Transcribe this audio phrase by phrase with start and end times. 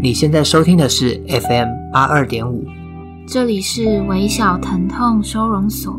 [0.00, 2.64] 你现在收听的是 FM 八二点五，
[3.26, 5.98] 这里是微小疼痛收容所。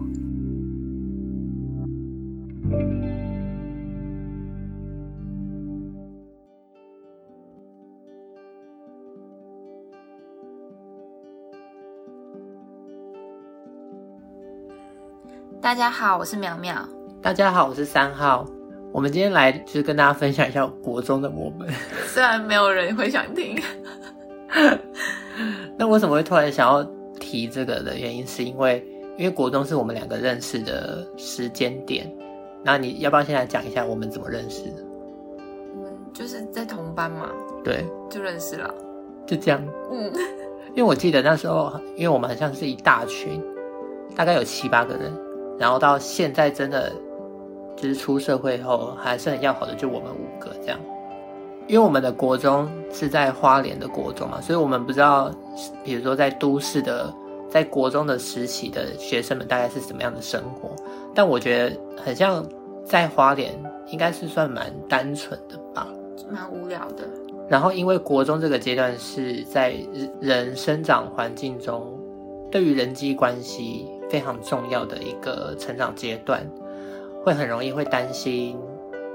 [15.61, 16.87] 大家好，我是苗苗。
[17.25, 18.45] 大家好，我是三号。
[18.93, 21.67] 我们今天来就是跟大家分享一下国中的我们。
[22.05, 23.59] 虽然没有人会想听，
[25.75, 26.83] 那为什么会突然想要
[27.19, 32.07] 提这个的原因，是因为因为国中是我们两个认识的时间点。
[32.63, 34.83] 那你要不要先来讲一下我们怎么认识的？
[35.75, 37.31] 我们就是在同班嘛，
[37.63, 38.71] 对，就认识了，
[39.25, 39.59] 就这样。
[39.91, 40.13] 嗯，
[40.75, 43.41] 因为我记得那时候，因为我们好像是一大群，
[44.15, 45.11] 大概有七八个人，
[45.57, 46.93] 然后到现在真的。
[47.75, 50.79] 就是出社会后还是很要好的，就我们五个这样。
[51.67, 55.31] 因为我们的国中是在花莲的国中嘛，所以我们不知道，
[55.83, 57.11] 比如说在都市的，
[57.49, 60.69] 在国中的时期的学生们大概是什么样的生活。
[61.15, 62.45] 但我觉得很像
[62.85, 63.51] 在花莲，
[63.87, 65.87] 应该是算蛮单纯的吧，
[66.29, 67.03] 蛮无聊的。
[67.49, 69.75] 然后因为国中这个阶段是在
[70.21, 71.99] 人生长环境中，
[72.51, 76.47] 对于人际关系非常重要的一个成长阶段。
[77.25, 78.55] 会很容易会担心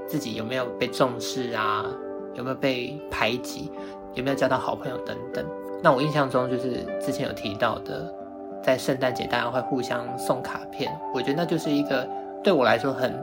[0.05, 1.85] 自己有没有被重视啊，
[2.33, 3.71] 有没有被排挤，
[4.15, 5.45] 有没有交到好朋友等等。
[5.81, 8.13] 那我印象中就是之前有提到的，
[8.61, 12.05] 在圣诞节大家会互相送卡片，我觉得那就是一个
[12.43, 13.17] 对我来说很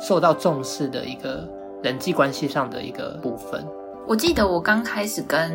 [0.00, 1.46] 受到重视的一个
[1.82, 3.62] 人际关系上的一个部分。
[4.08, 5.52] 我记得我刚开始跟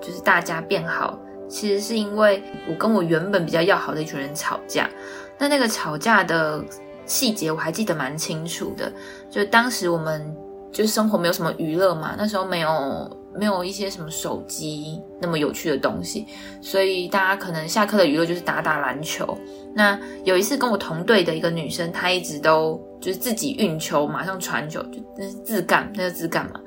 [0.00, 1.18] 就是大家变好，
[1.48, 4.88] 其实是因为我跟我原本比较要好的一群人吵架，
[5.36, 6.62] 那那个吵架的。
[7.06, 8.92] 细节我还记得蛮清楚的，
[9.30, 10.34] 就当时我们
[10.72, 16.26] 就生活没有什么娱乐嘛，那时候没有没有一些什么手机那么有趣的东西，
[16.60, 19.38] 所以大家可能下课的娱乐就是打打篮球。
[19.74, 26.60] 那有一次跟我同队的一个女生，她一直都就是自己运球，马上传球，就那是自干，那是自干嘛，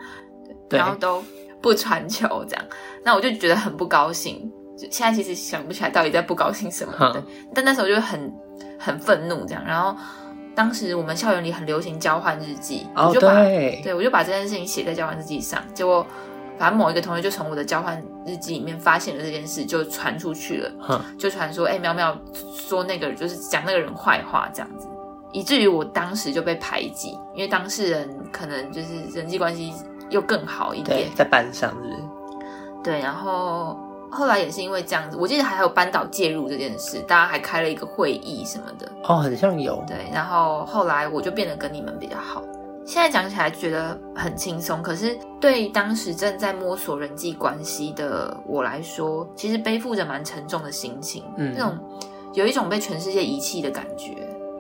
[0.70, 1.24] 对，然后都
[1.62, 2.66] 不传球这样，
[3.04, 4.52] 那我就觉得很不高兴。
[4.78, 7.22] 就现在其实想不起来到底在不高兴什么，对，
[7.54, 8.32] 但那时候就很
[8.78, 9.98] 很愤怒这样，然后。
[10.58, 15.62] 当时我们校园里很流行交换日记，我就把对，对我就把这件事情写在交换日记上。
[15.72, 16.04] 结果，
[16.58, 21.00] 反正某一个同学就从我的交换日记里面发现了这件事，就传出去了。
[21.16, 22.18] 就传说，哎、欸，苗苗
[22.56, 24.88] 说那个人就是讲那个人坏话这样子，
[25.32, 29.72] 以至于我当时就被排挤，因为当事人可能就是人际关系
[30.10, 31.96] 又更好一点，在班上是不是？
[32.84, 33.78] 对，然后。
[34.12, 38.90] 后来也是因为这样子，我记得还有班导介入这件事，大家还开了一个会议什么的。
[39.04, 39.84] 哦，很像有。
[39.88, 42.42] 对，然后后来我就变得跟你们比较好。
[42.86, 51.24] 现在讲起来觉得很轻松，可是对当时正在摸索人际关系的我来说，其实背负着蛮沉重的心情。
[51.36, 51.78] 嗯，那种
[52.34, 54.16] 有一种被全世界遗弃的感觉。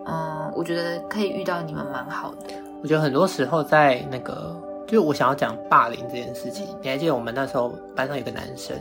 [0.05, 2.53] 嗯，我觉得可以遇到你们蛮好的。
[2.81, 4.53] 我觉得很多时候在那个，
[4.85, 6.67] 就是我想要讲霸凌这件事情。
[6.81, 8.77] 你还记得我们那时候班上有个男生？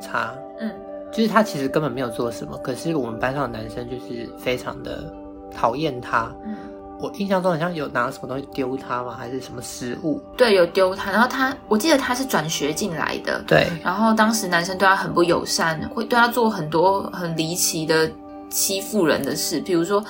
[0.00, 0.70] 差，嗯，
[1.12, 5.12] 就是他其实根本没有做什么，可是我们班上的男生就是非常的
[5.54, 6.32] 讨厌他。
[6.44, 6.56] 嗯，
[7.00, 9.14] 我印象中好像有拿什么东西丢他吗？
[9.18, 10.20] 还是什么食物？
[10.36, 11.10] 对，有丢他。
[11.10, 13.42] 然后他，我记得他是转学进来的。
[13.46, 13.68] 对。
[13.82, 18.10] 然后当时男生对他很不友善，会对他做很多很离奇的
[18.50, 19.60] 欺负人的事。
[19.60, 20.04] 比如说，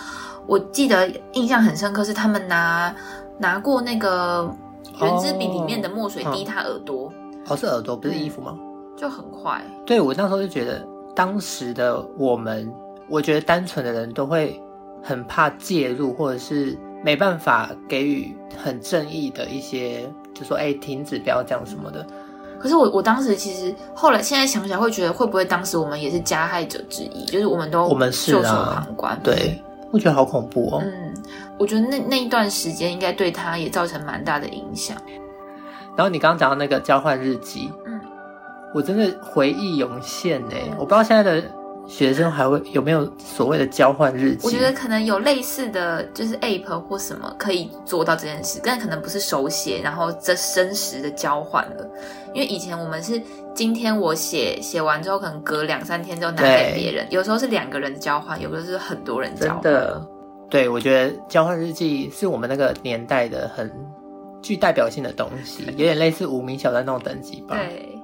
[0.46, 2.94] 我记得印象很深刻是他们拿
[3.38, 4.50] 拿过那个
[5.00, 7.12] 圆珠笔里面的墨水滴他耳朵。
[7.48, 8.58] 哦，是耳朵，不是衣服吗？
[8.98, 12.68] 嗯就很快，对，我那时候就觉得，当时的我们，
[13.08, 14.60] 我觉得单纯的人都会
[15.00, 22.04] 很怕介入，或者是没办法给予很正义的一些，就说哎，停止，不要这样什么的。
[22.58, 30.82] 可是我我当时其实后来现在想起来，会觉得会不会当时我们也是加害者之一，就是我们都我们是袖手旁观，对，我觉得好恐怖哦。
[30.82, 31.14] 嗯，
[31.56, 34.96] 我觉得那那一段时间应该对他也造成蛮大的影响。
[35.96, 37.70] 然后你刚刚讲到那个交换日记。
[38.74, 41.42] 我真的回忆涌现呢，我不知道现在的
[41.86, 44.46] 学生还会有没有所谓的交换日记。
[44.46, 51.90] 我觉得可能有类似的就是 App 或什么可以做到这件事，但可能不是手写，然后这真实的交换了。
[52.34, 53.20] 因为以前我们是
[53.54, 59.62] 今天我写写完之后，可能隔两三天就拿给别人，有时候是两个人交换，有的是很多人交换。
[59.62, 60.06] 真的，
[60.50, 63.72] 对，我觉得交换日记是我们那个年代的很
[64.42, 67.56] 具代表性的东西，有点类似无名小站那种等级吧。
[67.56, 67.97] 对。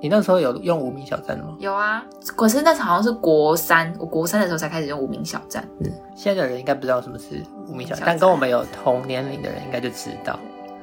[0.00, 1.54] 你那时候有用无名小站的吗？
[1.58, 2.02] 有啊，
[2.36, 5.66] 可是那好像是国三，我国三的时候才开始用无名小站。
[5.80, 10.38] 嗯，现在的人应该不知道什么是无名小站，但跟我们有同年龄的人应该就知道。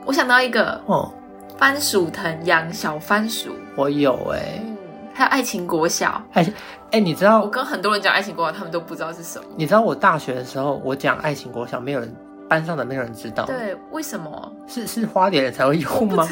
[0.06, 1.09] 我想到一个哦，
[1.57, 4.77] 番薯藤养小番薯，我有哎、欸嗯，
[5.13, 6.53] 还有爱情国小，爱情
[6.91, 9.45] 哎，你知道我跟很多人讲爱情国小，他们都不知道是什么。
[9.56, 12.13] 你知道我大学的时候，我讲爱情国小，没有人
[12.50, 13.45] 班上的没有人知道。
[13.45, 14.51] 对，为什么？
[14.67, 16.27] 是是花莲人才会用吗？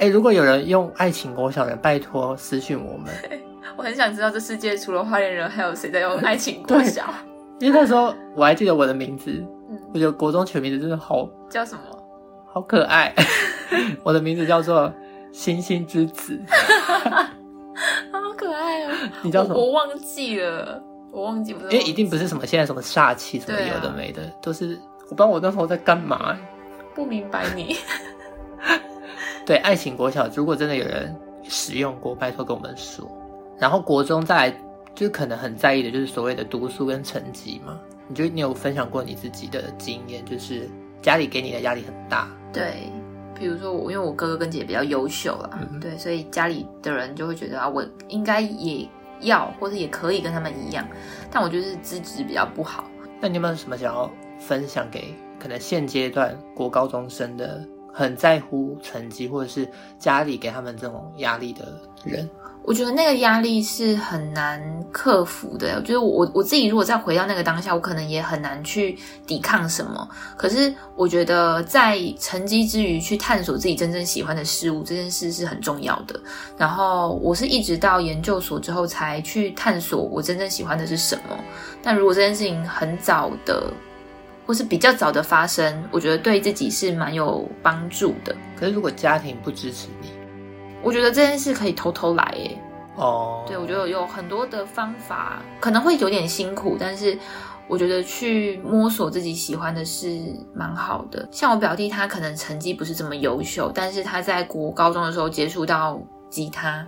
[0.00, 3.12] 哎、欸，如果有人用爱情国小的，拜托私讯我们。
[3.76, 7.04] 我很想知道这世界除了花莲人，还有谁在用爱情国小？
[7.58, 9.30] 因为那时候我还记得我的名字，
[9.68, 11.82] 嗯、我觉得国中取名字真的好叫什么？
[12.50, 13.14] 好可爱。
[14.02, 14.90] 我的名字叫做
[15.32, 16.40] 星星之子，
[18.10, 18.92] 好可爱哦。
[19.20, 19.54] 你叫什么？
[19.54, 20.82] 我，我忘记了，
[21.12, 21.70] 我忘记了。
[21.70, 26.34] 因为一定不是什么现在什么煞气什么有的没的，啊、都是我不知道我那时候在干嘛。
[26.94, 27.76] 不明白你。
[29.50, 31.12] 对，爱情国小，如果真的有人
[31.42, 33.04] 使用过，拜托跟我们说。
[33.58, 34.60] 然后国中再来，
[34.94, 37.76] 就可能很在意的就是所谓的读书跟成绩嘛。
[38.06, 40.70] 你觉得你有分享过你自己的经验，就是
[41.02, 42.28] 家里给你的压力很大？
[42.52, 42.92] 对，
[43.34, 48.88] 比如说我，因为我哥哥跟姐姐比较优秀啦，嗯、对，所以家里的人就会觉得啊，我应该也
[49.22, 50.86] 要，或者也可以跟他们一样。
[51.28, 52.84] 但我就是资质比较不好。
[53.20, 54.08] 那你有没有什么想要
[54.38, 57.66] 分享给可能现阶段国高中生的？
[57.92, 61.66] 很在乎成绩，或者是家里给他们这种压力的
[62.04, 62.28] 人，
[62.62, 65.76] 我觉得那个压力是很难克服的。
[65.76, 68.96] 我觉得我我自己如果再回到那个当下，我可能也很难去
[69.26, 70.08] 抵抗什么。
[70.36, 76.18] 可是我觉得在成绩之余去探索自己真正喜欢的事物，这件事是很重要的。
[76.56, 81.36] 然后我是一直到研究所之后才去探索我真正喜欢的是什么。
[81.82, 83.72] 但如果这件事情很早的。
[84.50, 88.34] 或是比较早的发生，我觉得对自己是蛮有帮助的。
[88.58, 90.08] 可是如果家庭不支持你，
[90.82, 92.58] 我觉得这件事可以偷偷来耶。
[92.96, 97.16] 哦，对，我觉得有很多的方法，可能会有点辛苦，但是
[97.68, 100.18] 我觉得去摸索自己喜欢的是
[100.52, 101.28] 蛮好的。
[101.30, 106.84] 像我表弟，他可能成绩不是这么优秀，但是他在国高中的时候接触到吉他，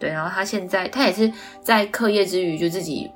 [0.00, 1.30] 对，然后他现在他也是
[1.60, 3.10] 在课业之余就自己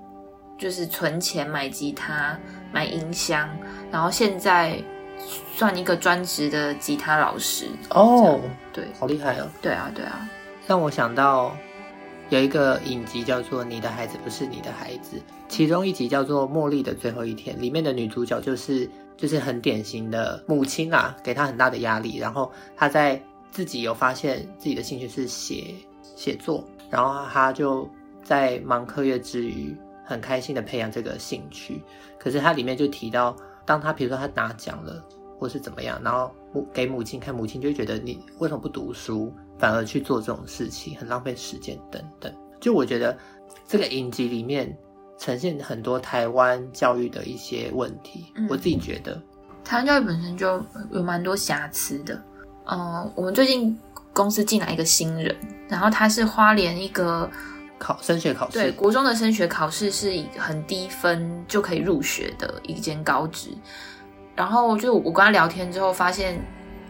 [0.58, 2.38] 就是存钱买吉他。
[2.72, 3.48] 买音箱，
[3.90, 4.82] 然后现在
[5.54, 8.40] 算一个专职的吉他老师哦，
[8.72, 9.48] 对，好厉害哦！
[9.60, 10.28] 对啊，对啊，
[10.66, 11.56] 让我想到
[12.30, 15.16] 有一个影集叫做《你的孩子不是你的孩子》，
[15.48, 23.20] 其中一集叫做《茉莉的最后一天》，里面的女主角就是就是很典型的母亲啊，给她很大的压力，然后她在
[23.50, 27.88] 自己有发现自己的兴趣是写写作，然后她就
[28.22, 29.76] 在忙课业之余。
[30.08, 31.82] 很开心的培养这个兴趣，
[32.18, 35.04] 可是它里面就提到，当他比如说他拿奖了，
[35.38, 42.34] 或是怎么样，然后母给母亲看，母亲就会觉得你为什么不读书，反而去做这种事情，很浪费时间等等。
[42.58, 43.14] 就我觉得
[43.66, 44.74] 这个影集里面
[45.18, 49.20] 呈现很多台湾教育的一些问题，嗯、我自己觉得
[49.62, 50.58] 台湾教育本身就
[50.90, 52.14] 有蛮多瑕疵的。
[52.64, 53.78] 嗯、呃，我们最近
[54.14, 55.36] 公司进来一个新人，
[55.68, 57.30] 然后他是花莲一个。
[57.78, 63.50] 考升学考试，对，国中的升学考试是以很低分就可以入学的一间高职。
[64.34, 66.40] 然后就我跟他聊天之后，发现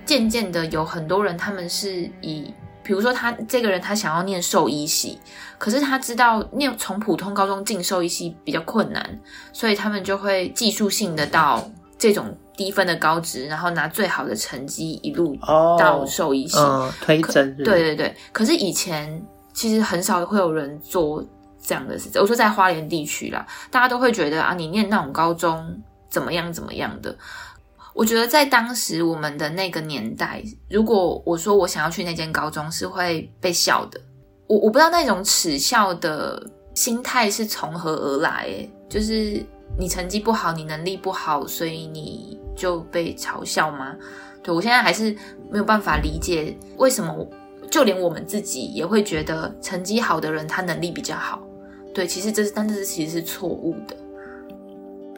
[0.04, 2.52] 渐渐的有很多人，他们是以，
[2.82, 5.18] 比如说他这个人他想要念兽医系，
[5.56, 9.18] 可是他知道念从普通高中进兽医系比较困难，
[9.52, 11.66] 所以他们就会技术性的到
[11.98, 15.34] 这种低分的高职，然后拿最好的成绩一路
[15.78, 17.56] 到兽医系，哦嗯、推甄。
[17.56, 19.22] 对对对，可是以前。
[19.58, 21.20] 其实很少会有人做
[21.60, 22.22] 这样的事情。
[22.22, 27.12] 我说在花莲地区啦，大家都会觉得啊，你念那种高中怎么样怎么样的。
[27.92, 34.00] 我觉得在当时我们的那个年代，如果我说我想要去那间高中，是会被笑的。
[34.46, 36.40] 我我不知道那种耻笑的
[36.72, 38.48] 心态是从何而来，
[38.88, 39.44] 就是
[39.76, 43.96] 你成绩不好，你能力不好，所以你就被嘲笑吗？
[44.40, 45.10] 对，我现在还是
[45.50, 47.28] 没有办法理解为什么。
[47.70, 51.46] 就连我们自己也会觉得成绩好的人他能力比较好，
[51.94, 53.96] 对，其实这是，但这是其实是错误的，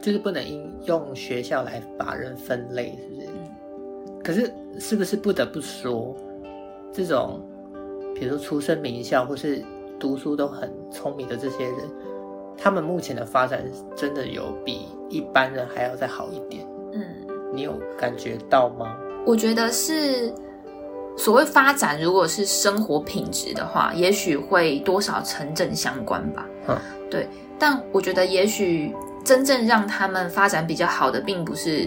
[0.03, 0.45] 就是不能
[0.85, 3.29] 用学校来把人分类，是不是？
[4.23, 6.17] 可是是不是不得不说，
[6.93, 7.41] 这种
[8.15, 9.63] 比如说出身名校或是
[9.99, 11.77] 读书都很聪明的这些人，
[12.59, 13.65] 他们目前的发展
[13.97, 16.67] 真的有比一般人还要再好一点？
[16.93, 17.05] 嗯，
[17.55, 18.97] 你有感觉到吗？
[19.25, 20.33] 我觉得是。
[21.17, 26.47] 所谓发展，如果是生活品质的话，也许会多少成正相关吧。
[26.69, 26.79] 嗯，
[27.11, 27.29] 对。
[27.59, 31.87] 但我觉得，也许真正让他们发展比较好的，并不是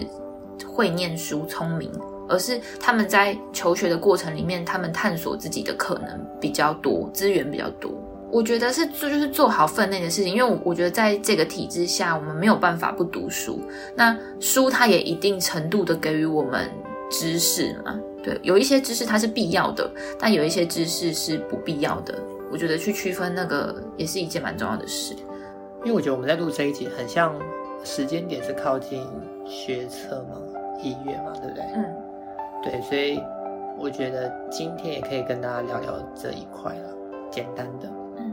[0.64, 1.90] 会念书、聪明，
[2.28, 7.90] 而是他们在求学的过程里面，他们探索自己的可能比较多，资源比较多。
[8.30, 13.60] 我觉得是做就是做好分内的事情，因为我我觉得在这个体制下，我们没有办法不读书。
[13.96, 16.70] 那书它也一定程度的给予我们
[17.10, 19.88] 知识嘛，对，有一些知识它是必要的，
[20.18, 22.18] 但有一些知识是不必要的。
[22.50, 25.14] 我觉得去区分那个也是一件蛮重要的事。
[25.84, 27.34] 因为我觉得我们在录这一集，很像
[27.84, 29.06] 时间点是靠近
[29.44, 30.40] 学测嘛，
[30.82, 31.64] 一月嘛，对不对？
[31.74, 31.84] 嗯，
[32.62, 33.20] 对，所以
[33.78, 36.88] 我觉得今天也可以跟大家聊聊这一块了，
[37.30, 37.92] 简单的。
[38.16, 38.32] 嗯，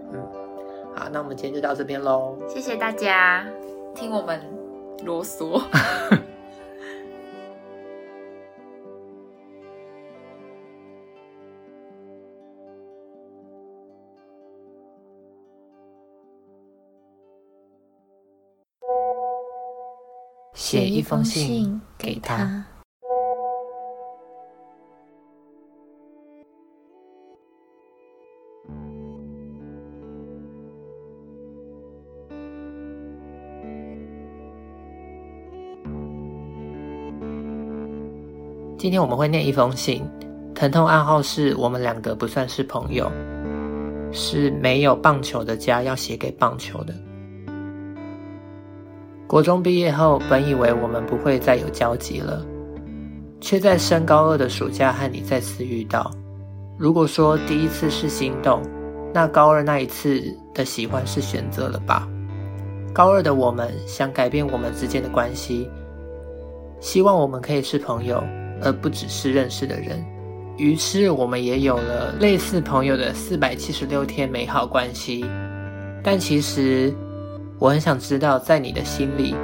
[0.96, 2.38] 好，那我们今天就到这边喽。
[2.48, 3.46] 谢谢大家
[3.94, 4.40] 听我们
[5.04, 5.62] 啰嗦。
[20.72, 22.64] 写一封信给他。
[38.78, 40.02] 今天我们会念一封信，
[40.56, 43.12] 疼痛暗号是我们两个不算是朋友，
[44.14, 47.11] 是没有棒球的家要写给棒球的。
[49.32, 52.46] 国中毕业后，本以为我们不会再有交集了，
[53.40, 56.12] 却在升高二的暑假和你再次遇到。
[56.78, 58.62] 如果说第一次是心动，
[59.14, 60.22] 那高二那一次
[60.54, 62.06] 的喜欢是选择了吧？
[62.92, 65.66] 高二的我们想改变我们之间的关系，
[66.82, 68.22] 希望我们可以是朋友。
[68.62, 70.06] 而不只是认识的人，
[70.58, 75.26] 于是我们也有了类似朋友的四百七十六天美好关系。
[76.04, 76.94] 但其实，
[77.62, 79.36] 我很想知道，在你的心里，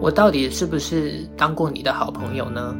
[0.00, 2.74] 我到底是不是当过你的好朋友呢？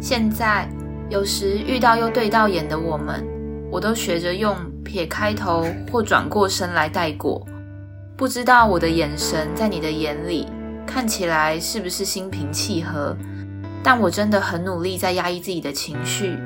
[0.00, 0.66] 现在，
[1.10, 3.22] 有时遇到又对到眼的我们，
[3.70, 7.46] 我都学着用撇开头或转过身来带过。
[8.16, 10.48] 不知道我的眼神在你的眼里
[10.86, 13.14] 看起来是不是心平气和？
[13.82, 16.38] 但我真的很努力在压抑自己的情绪。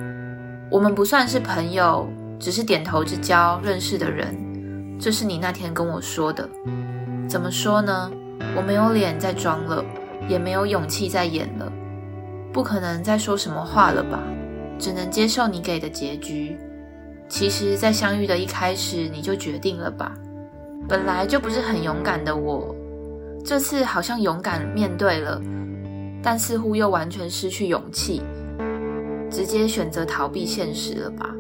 [0.69, 2.09] 我们不算是朋友，
[2.41, 4.37] 只是点头之交认识的人。
[4.99, 6.49] 这是你那天跟我说的。
[7.29, 8.11] 怎么说呢？
[8.57, 9.85] 我没有脸再装了，
[10.29, 11.73] 也没有勇气再演了。
[12.53, 14.23] 不可能再说什么话了吧？
[14.79, 16.57] 只能接受你给的结局。
[17.29, 20.15] 其实，在相遇的一开始，你就决定了吧？
[20.89, 22.75] 本来就不是很勇敢的我，
[23.45, 25.41] 这次好像勇敢面对了。
[26.23, 28.23] 但似乎又完全失去勇气，
[29.31, 31.35] 直接选择逃避现实了吧？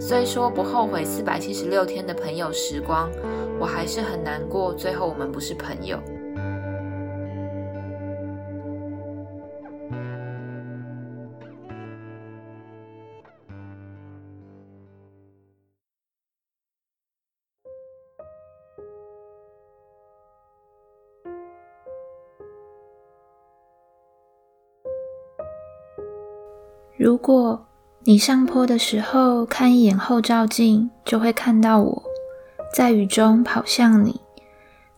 [0.00, 3.10] 虽说不后悔四百七十六天的朋友时光，
[3.58, 5.98] 我还是很难过，最后我们不是朋友。
[26.96, 27.66] 如果
[28.06, 32.02] 你上坡的时候看一眼后照镜，就会看到我
[32.74, 34.20] 在雨中跑向你，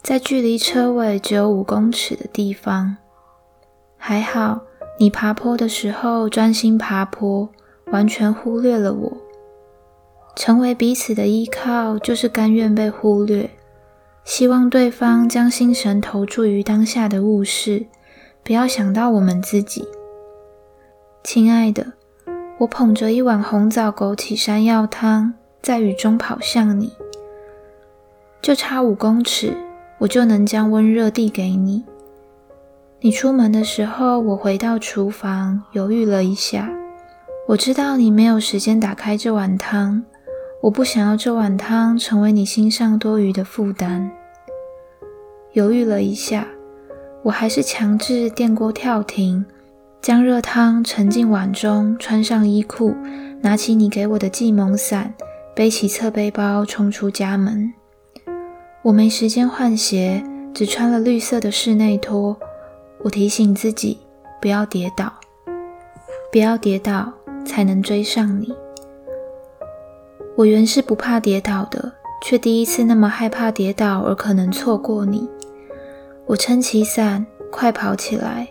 [0.02, 2.96] 在距离车尾只有五公尺的地方。
[3.96, 4.62] 还好，
[4.98, 7.48] 你爬坡的时候专心爬坡，
[7.92, 9.12] 完全忽略了我。
[10.34, 13.48] 成为彼此的依靠，就是甘愿被忽略。
[14.24, 17.86] 希望对方将心神投注于当下的物事，
[18.42, 19.86] 不要想到我们自己。
[21.22, 21.92] 亲爱的，
[22.58, 26.90] 我捧着一碗红枣枸杞山药汤，在雨中跑向你，
[28.40, 29.54] 就差五公尺，
[29.98, 31.84] 我就能将温热递给你。
[33.00, 36.70] 你出门的时候，我回到厨房，犹豫了一下。
[37.46, 40.02] 我知道你没有时间打开这碗汤，
[40.62, 44.10] 我不想要这碗汤成为你心上多余的负担。
[45.52, 46.48] 犹豫了一下，
[47.22, 49.44] 我还是强制电锅跳停。
[50.00, 52.94] 将热汤盛进碗中，穿上衣裤，
[53.40, 55.14] 拿起你给我的计谋伞，
[55.54, 57.72] 背起侧背包，冲出家门。
[58.82, 60.22] 我没时间换鞋，
[60.54, 62.36] 只穿了绿色的室内拖。
[63.02, 63.98] 我提醒自己
[64.40, 65.12] 不要跌倒，
[66.30, 67.12] 不要跌倒，
[67.44, 68.54] 才能追上你。
[70.36, 75.28] 我原是不怕跌倒的，却第一次那么害怕跌倒而可能错过你。
[76.26, 78.48] 我撑起伞，快跑起来。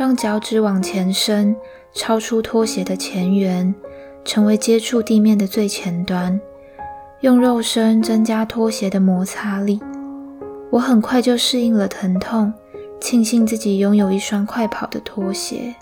[0.00, 1.54] 让脚趾往前伸，
[1.92, 3.74] 超出拖鞋的前缘，
[4.24, 6.40] 成为接触地面的最前端，
[7.20, 9.78] 用肉身增加拖鞋的摩擦力。
[10.70, 12.50] 我很快就适应了疼痛，
[12.98, 15.74] 庆幸自己拥有一双快跑的拖鞋。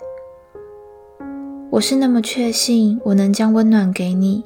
[1.69, 4.43] 我是那么确信我能将温暖给你，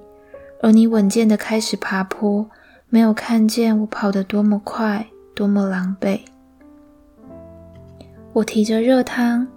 [0.62, 2.48] 而你稳健地开始爬坡，
[2.89, 6.20] 没有看见我跑得多么快，多么狼狈。
[8.34, 9.48] 我提着热汤，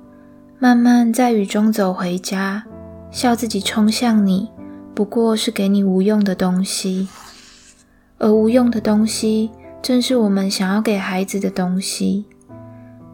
[0.58, 2.64] 慢慢在雨中走回家，
[3.10, 4.48] 笑自己冲向你，
[4.94, 7.08] 不过是给你无用的东西，
[8.16, 9.50] 而无用的东西
[9.82, 12.24] 正是我们想要给孩子的东西，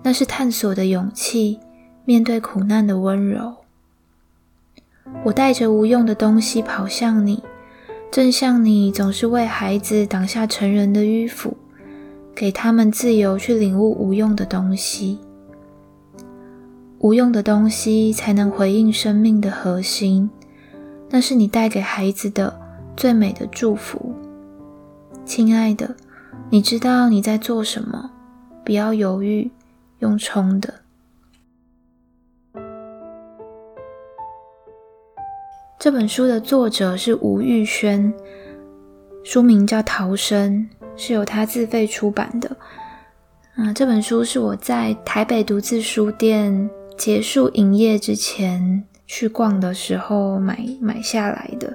[0.04, 1.58] 那是探索的勇气，
[2.04, 3.56] 面对苦难的温柔。
[5.25, 7.42] 我带着无用的东西跑向你，
[8.12, 11.56] 正像你总是为孩子挡下成人的迂腐，
[12.37, 15.18] 给他们自由去领悟无用的东西。
[17.02, 20.30] 无用的东西才能回应生命的核心，
[21.11, 22.56] 那是你带给孩子的
[22.97, 24.14] 最美的祝福。
[25.25, 25.97] 亲爱的，
[26.49, 28.09] 你知道你在做什么，
[28.64, 29.50] 不要犹豫，
[29.99, 30.73] 用冲的。
[35.80, 38.14] 这本书的作者是吴玉轩，
[39.25, 42.56] 书名叫《逃生》，是由他自费出版的。
[43.56, 51.72] 嗯，这本书是我在台北独自书店结束营业之前去逛的时候买买下来的。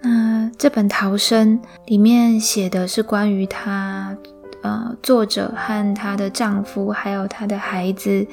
[0.00, 4.16] 那这本《逃生》里面写的是关于她，
[4.62, 8.26] 呃，作者和她的丈夫还有她的孩子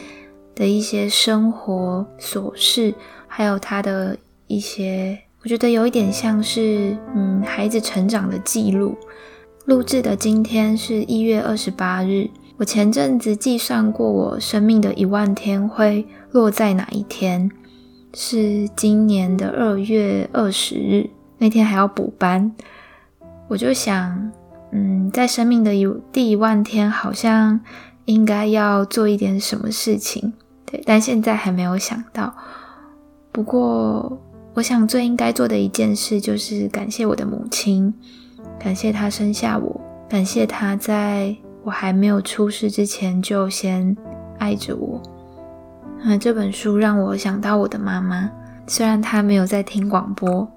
[0.55, 2.93] 的一些生活琐事，
[3.27, 8.97] 还有她的一些，我觉得有一点像是，嗯，孩子成长的记录。
[9.65, 12.27] 录制的今天是一月二十八日。
[12.59, 17.49] 我前阵子计算过，我生命的一万天会落在哪一天？
[18.13, 22.53] 是今年的二月二十日，那天还要补班。
[23.47, 24.29] 我就想，
[24.73, 27.61] 嗯，在生命的有第一万天，好像
[28.03, 30.33] 应该要做一点什么事情，
[30.65, 32.35] 对，但现在还没有想到。
[33.31, 34.19] 不过，
[34.55, 37.93] 我想最应该做的一件事，就是感谢我的母亲，
[38.59, 41.33] 感谢她生下我，感谢她在。
[41.69, 43.95] 我还没有出世之前，就先
[44.39, 44.99] 爱着我。
[46.03, 48.27] 那这本书让我想到我的妈妈，
[48.65, 50.51] 虽然她没有在听广播，